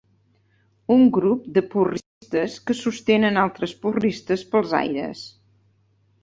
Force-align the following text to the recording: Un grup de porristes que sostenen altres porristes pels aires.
Un 0.93 1.01
grup 1.17 1.43
de 1.57 1.61
porristes 1.73 2.55
que 2.71 2.77
sostenen 2.79 3.39
altres 3.43 3.77
porristes 3.85 4.47
pels 4.55 4.75
aires. 4.81 5.23